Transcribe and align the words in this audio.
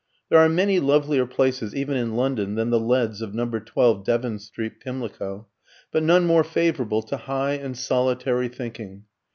There 0.29 0.39
are 0.39 0.49
many 0.49 0.79
lovelier 0.79 1.27
places 1.27 1.75
even 1.75 1.95
in 1.95 2.15
London 2.15 2.55
than 2.55 2.71
the 2.71 2.79
leads 2.79 3.21
of 3.21 3.35
No. 3.35 3.45
12 3.47 4.03
Devon 4.03 4.39
Street, 4.39 4.79
Pimlico, 4.79 5.45
but 5.91 6.01
none 6.01 6.25
more 6.25 6.43
favourable 6.43 7.03
to 7.03 7.17
high 7.17 7.51
and 7.53 7.77
solitary 7.77 8.47
thinking. 8.49 9.03